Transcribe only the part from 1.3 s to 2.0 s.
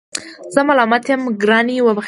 ګرانې وبخښه